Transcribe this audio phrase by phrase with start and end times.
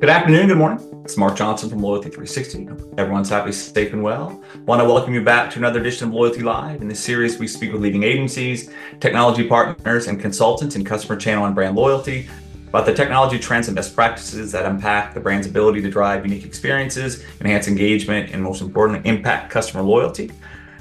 [0.00, 1.02] Good afternoon, good morning.
[1.04, 2.68] It's Mark Johnson from Loyalty 360.
[2.96, 4.42] Everyone's happy, safe, and well.
[4.64, 6.80] Want to welcome you back to another edition of Loyalty Live.
[6.80, 11.44] In this series, we speak with leading agencies, technology partners, and consultants in customer channel
[11.44, 12.30] and brand loyalty
[12.68, 16.46] about the technology trends and best practices that impact the brand's ability to drive unique
[16.46, 20.30] experiences, enhance engagement, and most importantly, impact customer loyalty.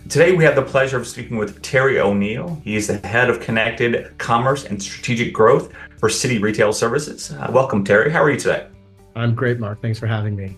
[0.07, 2.61] Today, we have the pleasure of speaking with Terry O'Neil.
[2.63, 7.33] He is the head of connected commerce and strategic growth for Citi Retail Services.
[7.33, 8.13] Uh, welcome, Terry.
[8.13, 8.67] How are you today?
[9.19, 9.81] I'm great, Mark.
[9.81, 10.57] Thanks for having me.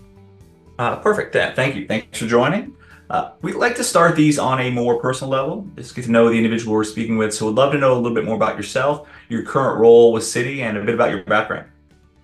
[0.78, 1.34] Uh, perfect.
[1.34, 1.86] Thank you.
[1.86, 2.74] Thanks for joining.
[3.10, 6.30] Uh, we'd like to start these on a more personal level, just get to know
[6.30, 7.34] the individual we're speaking with.
[7.34, 10.22] So we'd love to know a little bit more about yourself, your current role with
[10.22, 11.68] Citi, and a bit about your background.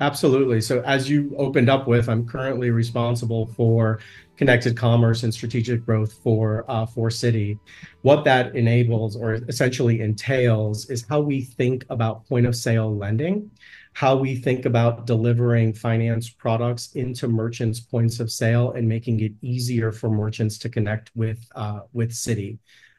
[0.01, 0.62] Absolutely.
[0.62, 4.01] So as you opened up with, I'm currently responsible for
[4.38, 7.59] connected commerce and strategic growth for uh, for Citi.
[8.02, 13.51] What that enables or essentially entails is how we think about point of sale lending
[13.92, 19.32] how we think about delivering finance products into merchants' points of sale and making it
[19.43, 22.59] easier for merchants to connect with uh, with Citi.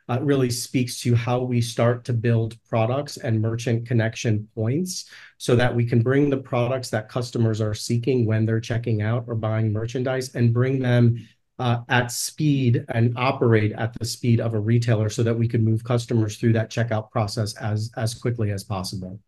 [0.09, 5.05] Uh, really speaks to how we start to build products and merchant connection points
[5.37, 9.23] so that we can bring the products that customers are seeking when they're checking out
[9.27, 11.15] or buying merchandise and bring them
[11.59, 15.63] uh, at speed and operate at the speed of a retailer so that we can
[15.63, 19.19] move customers through that checkout process as as quickly as possible.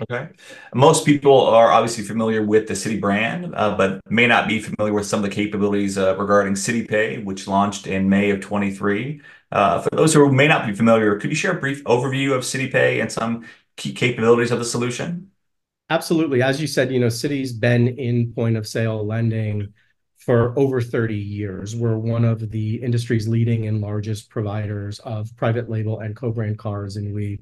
[0.00, 0.30] Okay.
[0.74, 4.92] Most people are obviously familiar with the Citi brand, uh, but may not be familiar
[4.92, 9.20] with some of the capabilities uh, regarding Citi Pay, which launched in May of 23.
[9.52, 12.42] Uh, for those who may not be familiar, could you share a brief overview of
[12.42, 15.30] Citi Pay and some key capabilities of the solution?
[15.88, 16.42] Absolutely.
[16.42, 19.72] As you said, you know, Citi's been in point of sale lending
[20.18, 21.76] for over 30 years.
[21.76, 26.96] We're one of the industry's leading and largest providers of private label and co-brand cards,
[26.96, 27.40] and we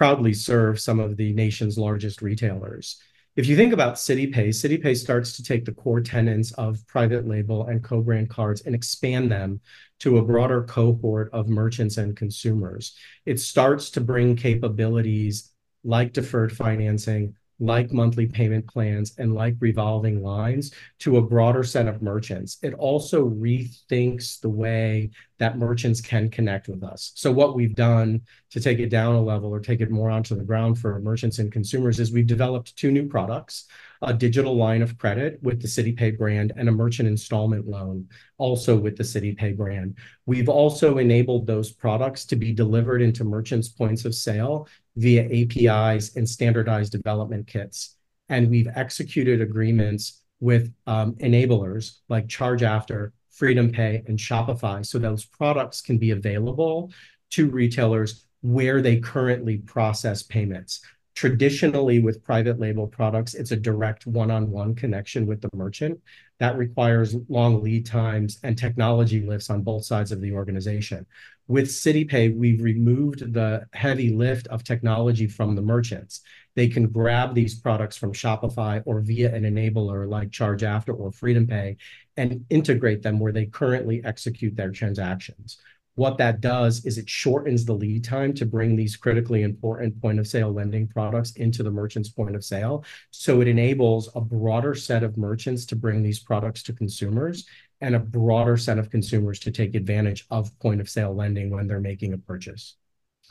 [0.00, 2.96] proudly serve some of the nation's largest retailers.
[3.36, 7.66] If you think about CitiPay, CitiPay starts to take the core tenets of private label
[7.66, 9.60] and co-brand cards and expand them
[9.98, 12.96] to a broader cohort of merchants and consumers.
[13.26, 15.52] It starts to bring capabilities
[15.84, 21.86] like deferred financing, like monthly payment plans and like revolving lines to a broader set
[21.86, 22.56] of merchants.
[22.62, 25.10] It also rethinks the way
[25.40, 27.12] that merchants can connect with us.
[27.14, 28.20] So what we've done
[28.50, 31.38] to take it down a level or take it more onto the ground for merchants
[31.38, 33.64] and consumers is we've developed two new products,
[34.02, 38.06] a digital line of credit with the CitiPay brand and a merchant installment loan
[38.36, 39.96] also with the CitiPay brand.
[40.26, 46.16] We've also enabled those products to be delivered into merchants' points of sale via APIs
[46.16, 47.96] and standardized development kits.
[48.28, 55.80] And we've executed agreements with um, enablers like ChargeAfter, FreedomPay, and Shopify so those products
[55.80, 56.92] can be available
[57.30, 60.80] to retailers where they currently process payments.
[61.14, 66.00] Traditionally, with private label products, it's a direct one-on-one connection with the merchant.
[66.38, 71.04] That requires long lead times and technology lifts on both sides of the organization.
[71.48, 76.20] With CitiPay, we've removed the heavy lift of technology from the merchants.
[76.54, 81.76] They can grab these products from Shopify or via an enabler like ChargeAfter or FreedomPay
[82.20, 85.56] and integrate them where they currently execute their transactions.
[85.94, 90.18] What that does is it shortens the lead time to bring these critically important point
[90.18, 92.84] of sale lending products into the merchant's point of sale.
[93.10, 97.46] So it enables a broader set of merchants to bring these products to consumers
[97.80, 101.66] and a broader set of consumers to take advantage of point of sale lending when
[101.66, 102.76] they're making a purchase.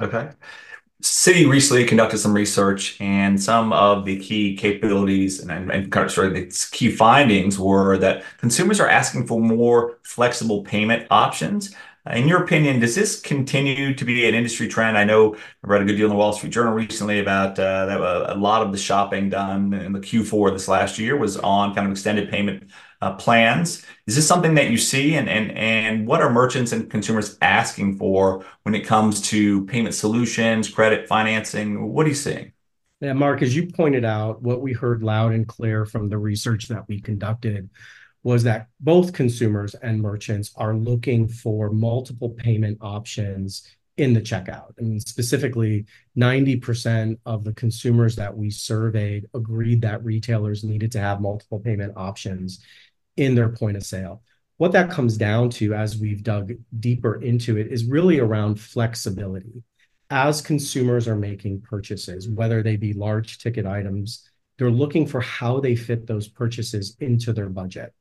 [0.02, 0.32] Okay.
[1.02, 6.12] Citi recently conducted some research, and some of the key capabilities and, and kind of
[6.12, 11.74] sorry, the key findings were that consumers are asking for more flexible payment options
[12.12, 14.98] in your opinion, does this continue to be an industry trend?
[14.98, 17.86] I know I read a good deal in the Wall Street Journal recently about uh,
[17.86, 21.76] that a lot of the shopping done in the Q4 this last year was on
[21.76, 22.66] kind of extended payment uh,
[23.02, 23.86] Uh, plans.
[24.08, 25.16] Is this something that you see?
[25.16, 29.96] And, and, and what are merchants and consumers asking for when it comes to payment
[29.96, 31.94] solutions, credit financing?
[31.94, 32.52] What are you seeing?
[33.00, 36.68] Yeah, Mark, as you pointed out, what we heard loud and clear from the research
[36.68, 37.70] that we conducted
[38.24, 44.78] was that both consumers and merchants are looking for multiple payment options in the checkout.
[44.78, 45.86] Mean, specifically,
[46.18, 51.94] 90% of the consumers that we surveyed agreed that retailers needed to have multiple payment
[51.96, 52.64] options
[53.20, 54.24] in their point of sale.
[54.58, 59.64] What that comes down to, as we've dug deeper into it, is really around flexibility.
[60.10, 64.28] As consumers are making purchases, whether they be large ticket items,
[64.58, 67.94] they're looking for how they fit those purchases into their budget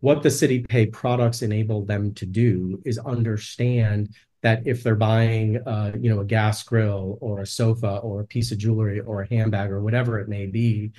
[0.00, 5.58] what the Citi Pay products enable them to do is understand that if they're buying,
[5.66, 9.22] uh, you know, a gas grill or a sofa or a piece of jewelry or
[9.22, 10.92] a handbag or whatever it may be,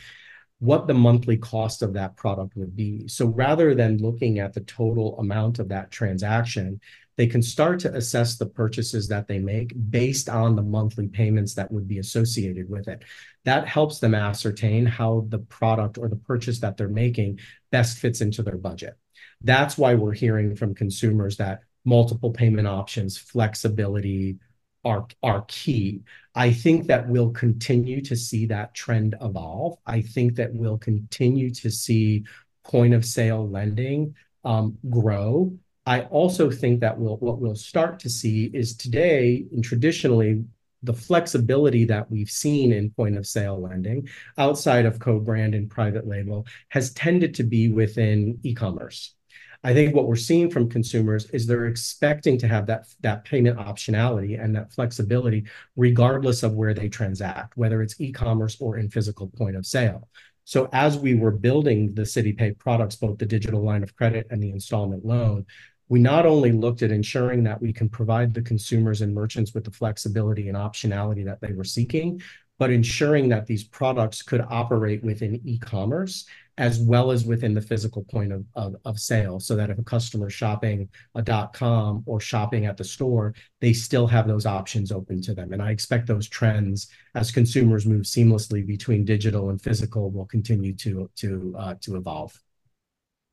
[0.61, 3.07] what the monthly cost of that product would be.
[3.07, 6.79] So rather than looking at the total amount of that transaction,
[7.17, 11.55] they can start to assess the purchases that they make based on the monthly payments
[11.55, 13.03] that would be associated with it.
[13.43, 17.39] That helps them ascertain how the product or the purchase that they're making
[17.71, 18.93] best fits into their budget.
[19.41, 24.37] That's why we're hearing from consumers that multiple payment options, flexibility
[24.85, 26.01] are are key.
[26.33, 29.77] I think that we'll continue to see that trend evolve.
[29.85, 32.23] I think that we'll continue to see
[32.63, 35.57] point-of-sale lending um, grow.
[35.85, 40.45] I also think that what we'll start to see is today, and traditionally,
[40.83, 44.07] the flexibility that we've seen in point-of-sale lending
[44.37, 49.15] outside of co-brand and private label has tended to be within e-commerce.
[49.63, 54.43] I think what we're seeing from consumers is they're expecting to have that payment optionality
[54.43, 59.55] and that flexibility regardless of where they transact, whether it's e-commerce or in physical point
[59.55, 60.09] of sale.
[60.45, 64.25] So as we were building the Citi Pay products, both the digital line of credit
[64.31, 65.45] and the installment loan,
[65.89, 69.65] we not only looked at ensuring that we can provide the consumers and merchants with
[69.65, 72.21] the flexibility and optionality that they were seeking,
[72.57, 76.25] but ensuring that these products could operate within e-commerce
[76.57, 80.27] as well as within the physical point of of sale so that if a customer
[80.27, 85.21] is shopping a dot-com or shopping at the store, they still have those options open
[85.21, 85.53] to them.
[85.53, 90.73] And I expect those trends as consumers move seamlessly between digital and physical will continue
[90.75, 92.39] to to uh, to evolve.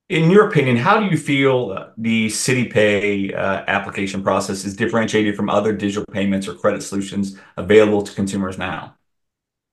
[0.08, 5.36] In your opinion, how do you feel the Citi Pay uh, application process is differentiated
[5.36, 8.94] from other digital payments or credit solutions available to consumers now?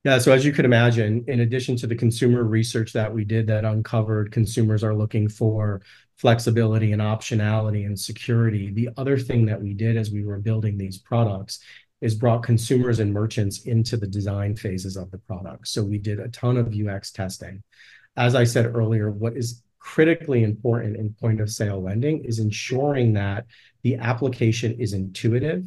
[0.05, 3.47] Yeah, so as you could imagine, in addition to the consumer research that we did
[3.47, 5.81] that uncovered consumers are looking for
[6.17, 10.77] flexibility and optionality and security, the other thing that we did as we were building
[10.77, 11.59] these products
[12.01, 15.67] is brought consumers and merchants into the design phases of the product.
[15.67, 17.63] So we did a ton of UX testing.
[18.15, 23.45] As I said earlier, what is critically important in point-of-sale lending is ensuring that
[23.81, 25.65] the application is intuitive,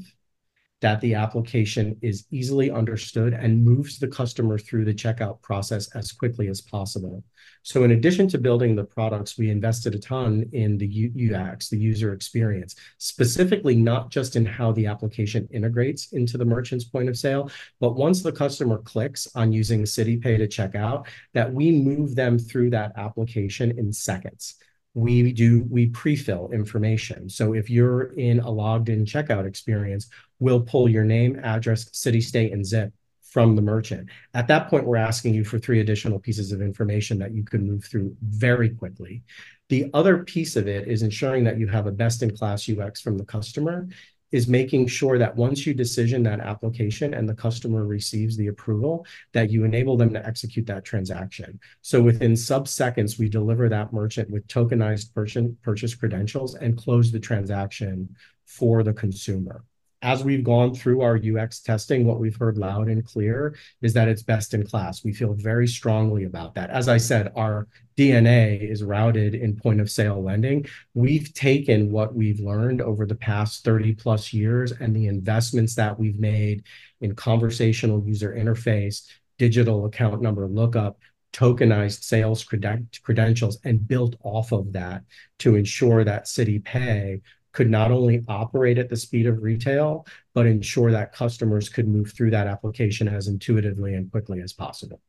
[0.80, 6.12] that the application is easily understood, and moves the customer through the checkout process as
[6.12, 7.24] quickly as possible.
[7.62, 11.78] So in addition to building the products, we invested a ton in the UX, the
[11.78, 17.18] user experience, specifically not just in how the application integrates into the merchant's point of
[17.18, 17.50] sale,
[17.80, 22.14] but once the customer clicks on using Citi Pay to check out, that we move
[22.14, 24.56] them through that application in seconds.
[24.98, 27.28] We do we pre-fill information.
[27.28, 30.08] So if you're in a logged-in checkout experience,
[30.40, 32.92] we'll pull your name, address, city, state, and zip
[33.22, 34.08] from the merchant.
[34.34, 37.64] At that point, we're asking you for three additional pieces of information that you can
[37.64, 39.22] move through very quickly.
[39.68, 43.24] The other piece of it is ensuring that you have a best-in-class UX from the
[43.24, 43.86] customer,
[44.30, 49.06] is making sure that once you decision that application and the customer receives the approval,
[49.32, 51.58] that you enable them to execute that transaction.
[51.80, 55.14] So within sub-seconds, we deliver that merchant with tokenized
[55.62, 58.14] purchase credentials and close the transaction
[58.44, 59.64] for the consumer.
[60.00, 64.06] As we've gone through our UX testing, what we've heard loud and clear is that
[64.06, 65.02] it's best in class.
[65.02, 66.70] We feel very strongly about that.
[66.70, 67.66] As I said, our
[67.96, 70.66] DNA is rooted in point-of-sale lending.
[70.94, 76.20] We've taken what we've learned over the past 30+ years and the investments that we've
[76.20, 76.62] made
[77.00, 79.04] in conversational user interface,
[79.36, 81.00] digital account number lookup,
[81.32, 85.02] tokenized sales credentials, and built off of that
[85.40, 87.20] to ensure that Citi Pay
[87.58, 92.12] could not only operate at the speed of retail, but ensure that customers could move
[92.12, 95.00] through that application as intuitively and quickly as possible.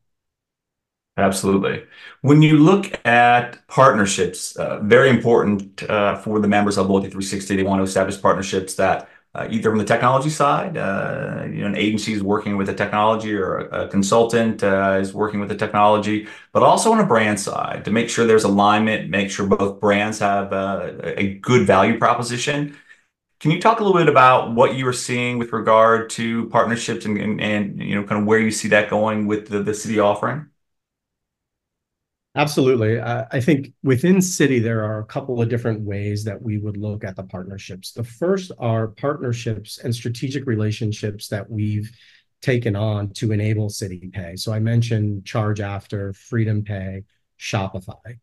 [1.15, 1.83] Absolutely.
[2.21, 7.61] When you look at partnerships, uh, very important uh, for the members of Loyalty360, they
[7.61, 9.07] want to establish partnerships that
[9.39, 13.59] Uh, either from the technology side, uh, an agency is working with a technology or
[13.81, 17.91] a consultant uh, is working with a technology, but also on a brand side to
[17.91, 22.75] make sure there's alignment, make sure both brands have a good value proposition.
[23.39, 27.05] Can you talk a little bit about what you are seeing with regard to partnerships
[27.05, 30.03] and and you know, kind of where you see that going with the the Citi
[30.03, 30.47] offering?
[32.39, 33.01] Absolutely.
[33.01, 37.03] I think within Citi, there are a couple of different ways that we would look
[37.03, 37.91] at the partnerships.
[37.91, 41.91] The first are partnerships and strategic relationships that we've
[42.41, 44.37] taken on to enable Citi Pay.
[44.37, 47.03] So I mentioned ChargeAfter, FreedomPay,
[47.37, 48.17] Shopify.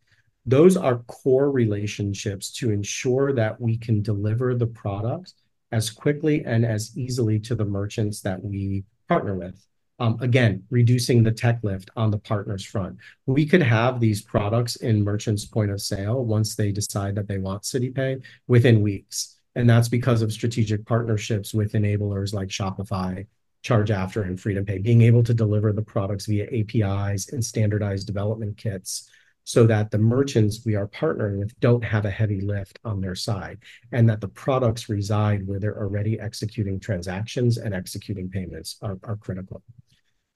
[0.46, 5.34] Those are core relationships to ensure that we can deliver the product
[5.72, 9.62] as quickly and as easily to the merchants that we partner with.
[9.98, 12.98] Um, again, reducing the tech lift on the partners' front.
[13.24, 17.38] We could have these products in merchants' point of sale once they decide that they
[17.38, 19.36] want Citi Pay within weeks.
[19.54, 23.26] And that's because of strategic partnerships with enablers like Shopify
[23.64, 29.10] ChargeAfter and FreedomPay, being able to deliver the products via APIs and standardized development kits
[29.44, 33.14] so that the merchants we are partnering with don't have a heavy lift on their
[33.14, 33.58] side
[33.92, 39.62] and that the products reside where they're already executing transactions and executing payments are critical.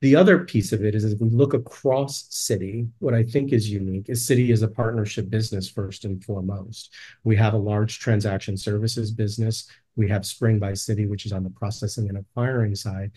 [0.01, 3.69] The other piece of it is if we look across Citi, what I think is
[3.69, 6.95] unique is Citi is a partnership business first and foremost.
[7.23, 9.69] We have a large transaction services business.
[9.97, 13.11] We have Spring by Citi, which is on the processing and acquiring side.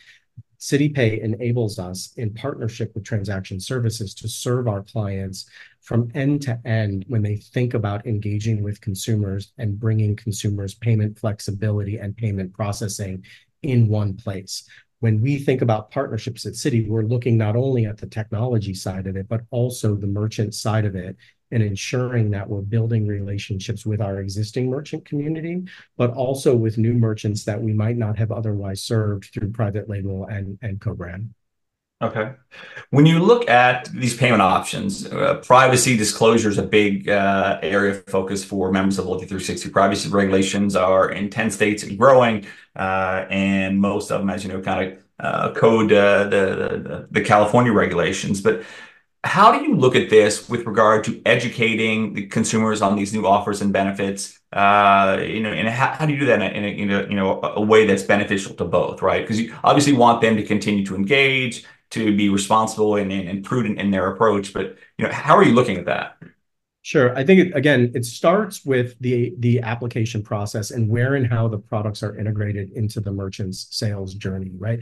[0.59, 5.45] CitiPay enables us in partnership with transaction services to serve our clients
[5.81, 11.17] from end to end when they think about engaging with consumers and bringing consumers payment
[11.17, 13.23] flexibility and payment processing
[13.61, 14.67] in one place.
[15.03, 19.05] When we think about partnerships at Citi, we're looking not only at the technology side
[19.05, 21.17] of it, but also the merchant side of it
[21.51, 25.61] and ensuring that we're building relationships with our existing merchant community,
[25.97, 30.25] but also with new merchants that we might not have otherwise served through private label
[30.31, 31.33] and co-brand.
[32.03, 32.33] Okay.
[32.89, 37.91] When you look at these payment options, uh, privacy disclosure is a big uh, area
[37.91, 39.69] of focus for members of Loyalty 360.
[39.69, 42.45] Privacy regulations are in 10 states and growing,
[42.75, 48.41] uh, and most of them, as you know, kind of code the the California regulations.
[48.41, 48.63] But
[49.23, 53.25] how do you look at this with regard to educating the consumers on these new
[53.25, 54.37] offers and benefits?
[54.53, 56.69] You know, And how do you do that in a
[57.09, 59.21] you know a way that's beneficial to both, right?
[59.23, 63.89] Because you obviously want them to continue to engage, to be responsible and prudent in
[63.89, 64.53] their approach.
[64.53, 66.17] But how are you looking at that?
[66.81, 67.17] Sure.
[67.17, 72.03] I think, again, it starts with the application process and where and how the products
[72.03, 74.81] are integrated into the merchant's sales journey, right?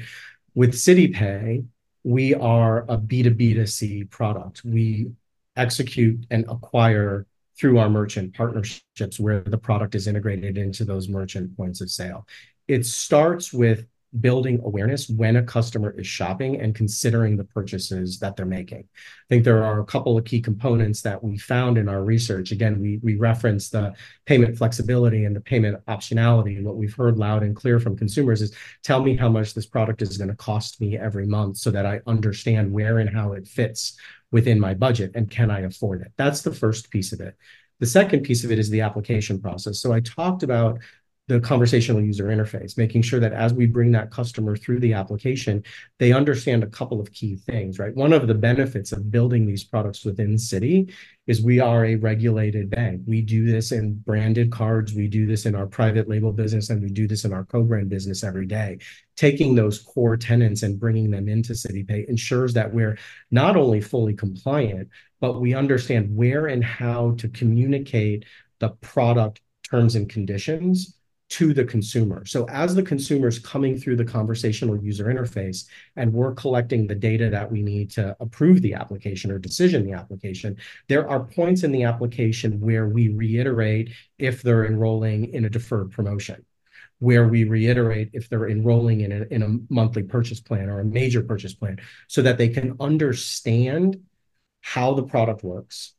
[0.56, 1.66] With CitiPay,
[2.04, 4.66] we are a B2B2C product.
[4.66, 5.12] We
[5.56, 7.28] execute and acquire
[7.60, 12.26] through our merchant partnerships where the product is integrated into those merchant points of sale.
[12.68, 13.86] It starts with
[14.20, 18.80] building awareness when a customer is shopping and considering the purchases that they're making.
[18.80, 22.52] I think there are a couple of key components that we found in our research.
[22.52, 23.94] Again, we we referenced the
[24.26, 26.58] payment flexibility and the payment optionality.
[26.58, 28.54] And What we've heard loud and clear from consumers is,
[28.84, 31.86] "Tell me how much this product is going to cost me every month so that
[31.86, 33.98] I understand where and how it fits
[34.30, 37.36] within my budget, and can I afford it?" That's the first piece of it.
[37.80, 39.80] The second piece of it is the application process.
[39.80, 40.80] So I talked about
[41.32, 45.64] the conversational user interface, making sure that as we bring that customer through the application,
[45.98, 47.96] they understand a couple of key things, right?
[47.96, 50.94] One of the benefits of building these products within Citi
[51.28, 53.04] is we are a regulated bank.
[53.06, 54.94] We do this in branded cards.
[54.94, 57.90] We do this in our private label business, and we do this in our co-brand
[57.90, 58.80] business every day.
[59.16, 62.98] Taking those core tenets and bringing them into CitiPay ensures that we're
[63.30, 64.90] not only fully compliant,
[65.22, 68.26] but we understand where and how to communicate
[68.60, 70.98] the product terms and conditions
[71.32, 72.26] to the consumer.
[72.26, 76.96] So as the consumer is coming through the conversational user interface and we're collecting the
[76.96, 80.58] data that we need to approve the application or decision the application,
[80.90, 85.92] there are points in the application where we reiterate if they're enrolling in a deferred
[85.92, 86.46] promotion,
[87.00, 91.54] where we reiterate if they're enrolling in a monthly purchase plan or a major purchase
[91.54, 94.02] plan so that they can understand
[94.60, 95.94] how the product works,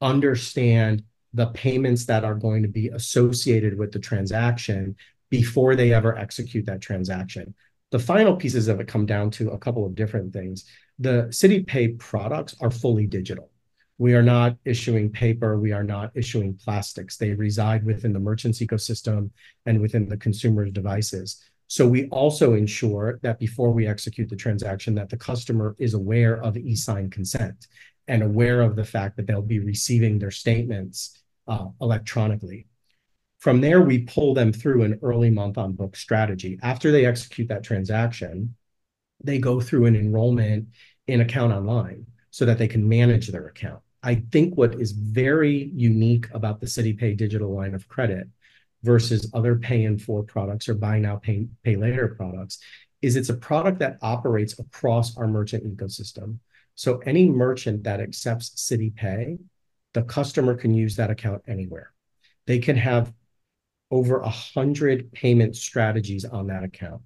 [0.00, 1.02] understand
[1.34, 4.96] the payments that are going to be associated with the transaction
[5.30, 7.54] before they ever execute that transaction.
[7.90, 10.64] The final pieces of it come down to a couple of different things.
[10.98, 13.50] The CitiPay products are fully digital.
[13.98, 15.58] We are not issuing paper.
[15.58, 17.16] We are not issuing plastics.
[17.16, 19.30] They reside within the merchant's ecosystem
[19.66, 21.42] and within the consumer's devices.
[21.66, 26.40] So we also ensure that before we execute the transaction, that the customer is aware
[26.42, 27.66] of e-sign consent
[28.06, 32.66] and aware of the fact that they'll be receiving their statements Uh, electronically.
[33.38, 36.58] From there, we pull them through an early month-on-book strategy.
[36.62, 38.56] After they execute that transaction,
[39.22, 40.68] they go through an enrollment
[41.06, 43.82] in Account Online so that they can manage their account.
[44.02, 48.26] I think what is very unique about the CitiPay digital line of credit
[48.82, 51.46] versus other pay-in-four products or buy now, pay
[51.76, 52.58] later products
[53.02, 56.38] is it's a product that operates across our merchant ecosystem.
[56.74, 59.38] So any merchant that accepts CitiPay,
[59.94, 61.92] the customer can use that account anywhere.
[62.46, 63.12] They can have
[63.90, 67.00] over 100 payment strategies on that account,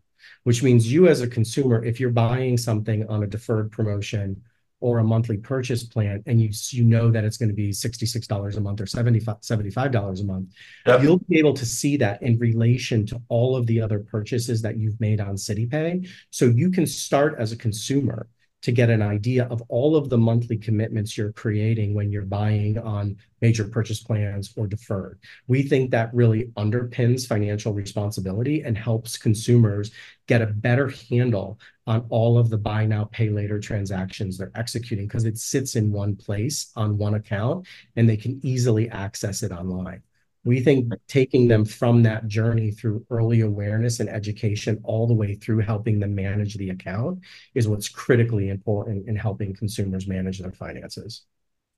[0.44, 4.42] which means you as a consumer, if you're buying something on a deferred promotion
[4.80, 8.56] or a monthly purchase plan and you you know that it's going to be $66
[8.56, 10.48] a month or $75 a month,
[11.02, 14.78] you'll be able to see that in relation to all of the other purchases that
[14.78, 16.08] you've made on CitiPay.
[16.30, 18.28] So you can start as a consumer
[18.68, 22.76] to get an idea of all of the monthly commitments you're creating when you're buying
[22.76, 25.18] on major purchase plans or deferred.
[25.46, 29.90] We think that really underpins financial responsibility and helps consumers
[30.26, 35.06] get a better handle on all of the buy now, pay later transactions they're executing
[35.06, 39.50] because it sits in one place on one account and they can easily access it
[39.50, 40.02] online.
[40.44, 45.34] We think taking them from that journey through early awareness and education all the way
[45.34, 47.20] through helping them manage the account
[47.54, 51.22] is what's critically important in helping consumers manage their finances.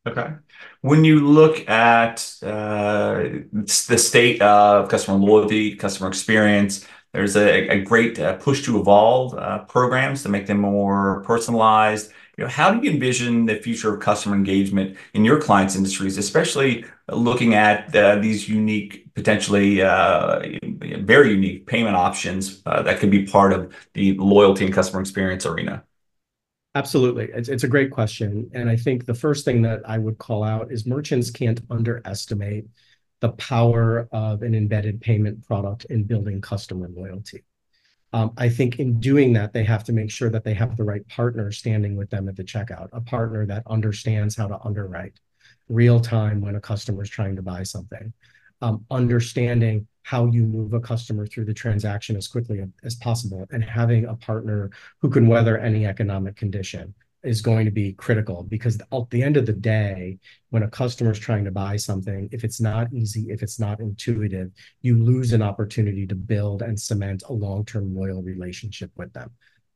[0.06, 0.32] Okay.
[0.80, 8.18] When you look at uh, the state of customer loyalty, customer experience, there's a great
[8.18, 12.12] uh, push to evolve uh, programs to make them more personalized.
[12.40, 16.16] You know, how do you envision the future of customer engagement in your clients' industries,
[16.16, 20.40] especially looking at uh, these unique, potentially uh,
[21.00, 25.44] very unique payment options uh, that could be part of the loyalty and customer experience
[25.44, 25.84] arena?
[26.74, 27.28] Absolutely.
[27.34, 28.50] It's a great question.
[28.54, 32.64] And I think the first thing that I would call out is merchants can't underestimate
[33.20, 37.42] the power of an embedded payment product in building customer loyalty.
[38.12, 40.84] Um, I think in doing that, they have to make sure that they have the
[40.84, 45.20] right partner standing with them at the checkout, a partner that understands how to underwrite
[45.68, 48.12] real time when a customer is trying to buy something,
[48.62, 53.62] um, understanding how you move a customer through the transaction as quickly as possible, and
[53.62, 58.80] having a partner who can weather any economic condition is going to be critical because
[58.80, 60.18] at the end of the day,
[60.50, 63.80] when a customer is trying to buy something, if it's not easy, if it's not
[63.80, 64.50] intuitive,
[64.82, 69.30] you lose an opportunity to build and cement a long-term loyal relationship with them.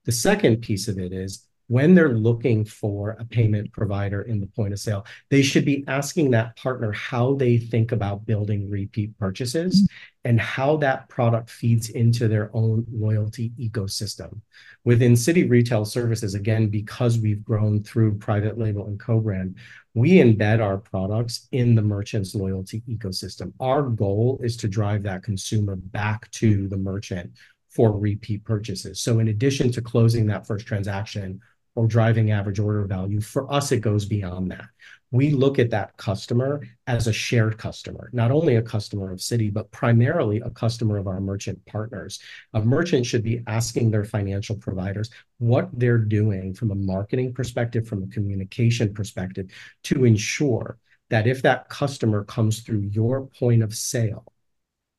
[0.04, 4.46] The second piece of it is when they're looking for a payment provider in the
[4.46, 9.16] point of sale, they should be asking that partner how they think about building repeat
[9.18, 9.88] purchases
[10.24, 14.40] and how that product feeds into their own loyalty ecosystem.
[14.84, 19.56] Within Citi Retail Services, again, because we've grown through private label and co-brand,
[19.94, 23.52] we embed our products in the merchant's loyalty ecosystem.
[23.60, 27.32] Our goal is to drive that consumer back to the merchant
[27.70, 29.00] for repeat purchases.
[29.00, 31.40] So in addition to closing that first transaction
[31.74, 34.66] or driving average order value, for us, it goes beyond that.
[35.10, 39.52] We look at that customer as a shared customer, not only a customer of Citi,
[39.52, 42.18] but primarily a customer of our merchant partners.
[42.52, 47.86] A merchant should be asking their financial providers what they're doing from a marketing perspective,
[47.86, 49.50] from a communication perspective,
[49.84, 50.78] to ensure
[51.10, 54.24] that if that customer comes through your point of sale,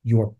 [0.04, 0.36] your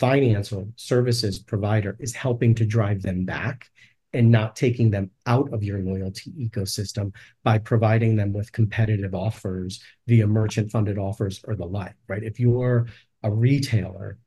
[0.00, 3.70] financial services provider is helping to drive them back
[4.12, 9.82] and not taking them out of your loyalty ecosystem by providing them with competitive offers
[10.06, 12.22] via merchant-funded offers or the like, right?
[12.22, 12.86] If you're
[13.22, 14.18] a retailer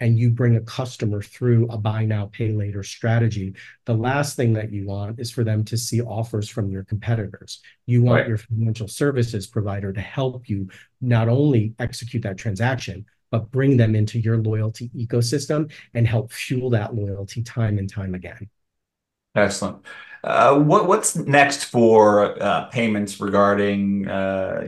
[0.00, 3.54] and you bring a customer through a buy now, pay later strategy,
[3.86, 7.60] the last thing that you want is for them to see offers from your competitors.
[7.86, 8.28] You want right.
[8.28, 10.68] your financial services provider to help you
[11.00, 16.70] not only execute that transaction, but bring them into your loyalty ecosystem and help fuel
[16.70, 18.48] that loyalty time and time again.
[19.34, 19.84] Excellent.
[20.22, 24.62] Uh, what's next for uh, payments regarding uh,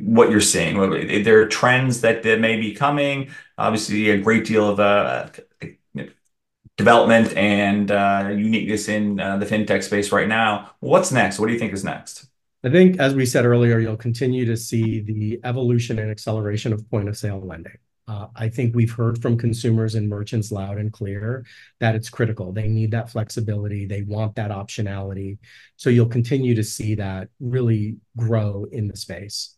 [0.00, 0.76] what you're seeing?
[0.78, 3.30] Are there are trends that may be coming?
[3.56, 5.40] Obviously, a great deal of
[6.76, 7.90] development and
[8.36, 10.72] uniqueness in the fintech space right now.
[10.80, 11.38] What's next?
[11.38, 12.26] What do you think is next?
[12.64, 16.88] I think, as we said earlier, you'll continue to see the evolution and acceleration of
[16.90, 17.78] point-of-sale lending.
[18.12, 21.46] Uh, I think we've heard from consumers and merchants loud and clear
[21.80, 22.52] that it's critical.
[22.52, 23.86] They need that flexibility.
[23.86, 25.38] They want that optionality.
[25.76, 29.56] So you'll continue to see that really grow in the space.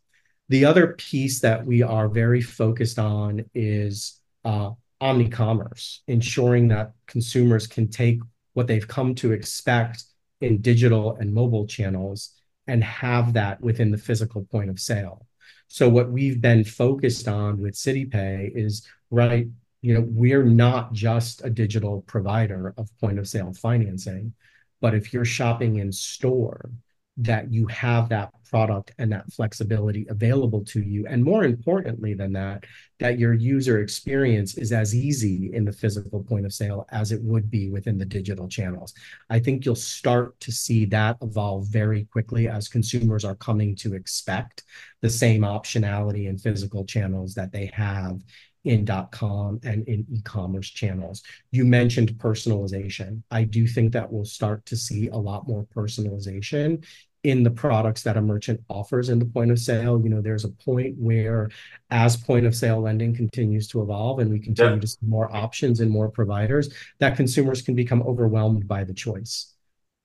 [0.50, 7.66] The other piece that we are very focused on is uh, omni-commerce, ensuring that consumers
[7.66, 8.20] can take
[8.52, 10.04] what they've come to expect
[10.40, 12.30] in digital and mobile channels
[12.68, 15.26] and have that within the physical point of sale.
[15.74, 19.48] So what we've been focused on with CitiPay is, right,
[19.82, 24.34] you know, we're not just a digital provider of point of sale financing,
[24.80, 26.70] but if you're shopping in store,
[27.16, 31.06] that you have that product and that flexibility available to you.
[31.06, 32.64] And more importantly than that,
[32.98, 37.22] that your user experience is as easy in the physical point of sale as it
[37.22, 38.94] would be within the digital channels.
[39.30, 43.94] I think you'll start to see that evolve very quickly as consumers are coming to
[43.94, 44.64] expect
[45.00, 48.20] the same optionality in physical channels that they have
[48.64, 51.22] in .com and in e-commerce channels.
[51.50, 53.22] You mentioned personalization.
[53.30, 56.84] I do think that we'll start to see a lot more personalization
[57.22, 60.00] in the products that a merchant offers in the point of sale.
[60.02, 61.48] You know, there's a point where
[61.90, 65.80] as point of sale lending continues to evolve and we continue to see more options
[65.80, 69.54] and more providers, that consumers can become overwhelmed by the choice.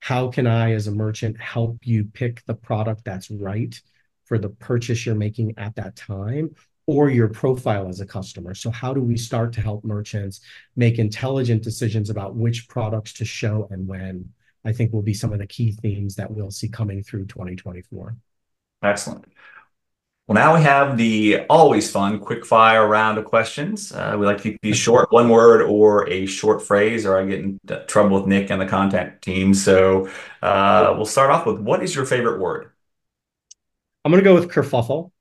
[0.00, 3.78] how can I, as a merchant, help you pick the product that's right
[4.24, 6.54] for the purchase you're making at that time
[6.90, 8.52] or your profile as a customer.
[8.52, 10.40] So how do we start to help merchants
[10.74, 14.28] make intelligent decisions about which products to show and when?
[14.64, 18.16] I think will be some of the key themes that we'll see coming through 2024.
[18.82, 19.24] Excellent.
[20.26, 23.92] Well, now we have the always fun quick fire round of questions.
[23.92, 27.24] Uh, we like to keep these short, one word or a short phrase, or I
[27.24, 29.54] get in trouble with Nick and the content team.
[29.54, 30.10] So
[30.42, 32.72] uh, we'll start off with what is your favorite word?
[34.04, 35.12] I'm going to go with kerfuffle.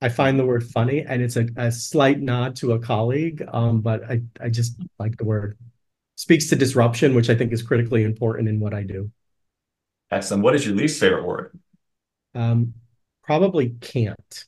[0.00, 3.80] I find the word funny, and it's a, a slight nod to a colleague, um,
[3.80, 5.58] but I, I just like the word.
[6.14, 9.10] Speaks to disruption, which I think is critically important in what I do.
[10.10, 10.42] Excellent.
[10.42, 11.58] What is your least favorite word?
[12.34, 12.74] Um,
[13.22, 14.44] probably can't.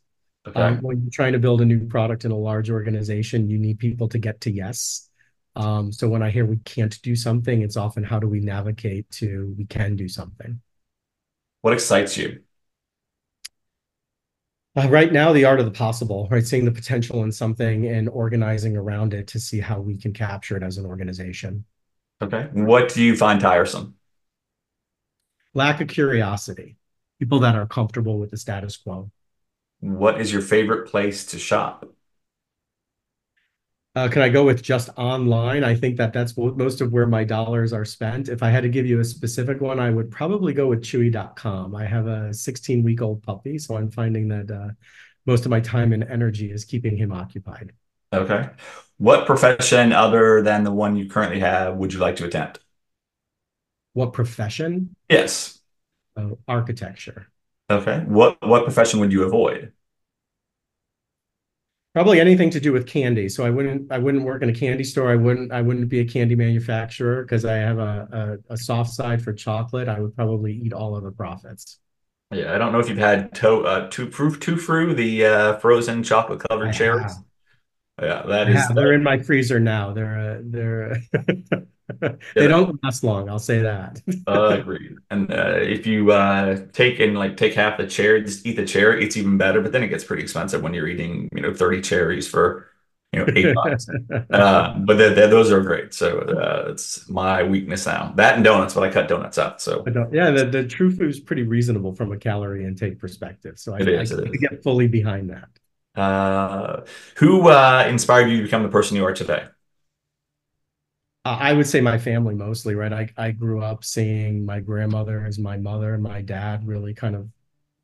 [0.47, 0.61] Okay.
[0.61, 3.79] Um, when you're trying to build a new product in a large organization, you need
[3.79, 5.09] people to get to yes.
[5.57, 9.11] Um, so when I hear we can't do something, it's often how do we navigate
[9.13, 10.61] to we can do something.
[11.61, 12.41] What excites you?
[14.81, 16.47] Uh, right now, the art of the possible, right?
[16.47, 20.57] Seeing the potential in something and organizing around it to see how we can capture
[20.57, 21.65] it as an organization.
[22.23, 22.49] Okay.
[22.53, 23.95] What do you find tiresome?
[25.55, 26.77] Lack of curiosity
[27.21, 29.11] people that are comfortable with the status quo.
[29.81, 31.87] What is your favorite place to shop?
[34.01, 35.63] Uh, can I go with just online?
[35.63, 38.31] I think that that's most of where my dollars are spent.
[38.31, 41.75] If I had to give you a specific one, I would probably go with Chewy.com.
[41.75, 44.69] I have a 16 week old puppy, so I'm finding that uh,
[45.27, 47.73] most of my time and energy is keeping him occupied.
[48.11, 48.49] Okay.
[48.97, 52.61] What profession other than the one you currently have would you like to attempt?
[53.93, 54.97] What profession?
[55.11, 55.61] Yes
[56.17, 57.29] uh, architecture.
[57.71, 58.01] Okay.
[58.07, 59.73] What what profession would you avoid?
[62.01, 63.29] Probably anything to do with candy.
[63.29, 65.11] So I wouldn't I wouldn't work in a candy store.
[65.11, 68.89] I wouldn't I wouldn't be a candy manufacturer because I have a, a, a soft
[68.89, 69.87] side for chocolate.
[69.87, 71.79] I would probably eat all of the profits.
[72.31, 76.03] Yeah, I don't know if you've had to uh two proof fru the uh, frozen
[76.03, 77.19] chocolate covered cherries.
[78.01, 78.69] Yeah, that is.
[78.75, 79.93] They're in my freezer now.
[79.93, 81.03] They're uh, they're
[82.01, 83.29] they yeah, don't last long.
[83.29, 84.01] I'll say that.
[84.27, 84.97] uh, agreed.
[85.11, 88.65] And uh, if you uh, take and like take half the cherry, just eat the
[88.65, 89.61] cherry, it's even better.
[89.61, 92.69] But then it gets pretty expensive when you're eating, you know, thirty cherries for
[93.13, 93.87] you know eight bucks.
[94.31, 95.93] uh, but they're, they're, those are great.
[95.93, 98.13] So uh, it's my weakness now.
[98.17, 99.61] That and donuts, but I cut donuts out.
[99.61, 103.59] So yeah, the, the TruFru is pretty reasonable from a calorie intake perspective.
[103.59, 105.49] So I, it is, I, I get fully behind that.
[106.01, 106.83] Uh,
[107.17, 109.45] who uh, inspired you to become the person you are today?
[111.27, 112.93] Uh, I would say my family mostly, right?
[112.93, 117.15] I, I grew up seeing my grandmother as my mother and my dad really kind
[117.15, 117.29] of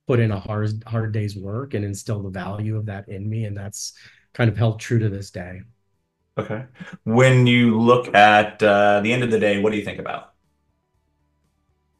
[0.07, 3.45] put in a hard hard day's work and instill the value of that in me,
[3.45, 3.93] and that's
[4.33, 5.61] kind of held true to this day.
[6.39, 6.65] Okay.
[7.05, 10.33] When you look at uh, the end of the day, what do you think about?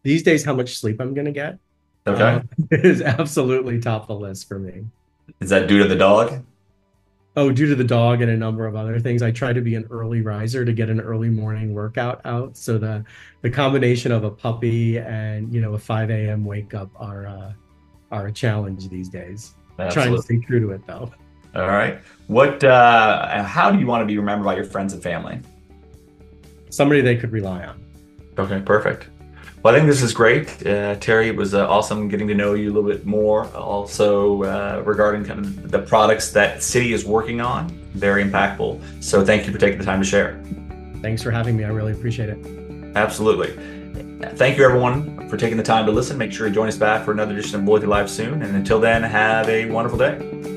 [0.03, 1.59] These days, how much sleep I'm going to get.
[2.07, 2.23] Okay.
[2.23, 4.85] Uh, is absolutely top of the list for me.
[5.41, 6.45] Is that due to the dog?
[7.39, 9.75] Oh, due to the dog and a number of other things, I try to be
[9.75, 12.57] an early riser to get an early morning workout out.
[12.57, 13.05] So the
[13.43, 16.47] the combination of a puppy and you know a 5 a.m.
[16.47, 17.53] wake up are uh,
[18.11, 19.55] are a challenge these days.
[19.79, 19.93] Absolutely.
[19.93, 21.13] Trying to stay true to it though.
[21.55, 22.01] All right.
[22.27, 22.65] What?
[22.65, 25.41] Uh, how do you want to be remembered by your friends and family?
[26.71, 27.83] Somebody they could rely on.
[28.39, 29.09] Okay, perfect.
[29.67, 30.65] Well, I think this is great.
[30.65, 33.53] Uh, Terry, it was uh, awesome getting to know you a little bit more.
[33.53, 38.81] Also, uh, regarding kind of the products that Citi is working on, very impactful.
[39.03, 40.41] So, thank you for taking the time to share.
[41.03, 41.65] Thanks for having me.
[41.65, 42.39] I really appreciate it.
[42.95, 43.51] Absolutely.
[44.37, 46.17] Thank you, everyone, for taking the time to listen.
[46.17, 48.43] Make sure you join us back for another edition of Loyalty Live soon.
[48.43, 50.56] And until then, have a wonderful day.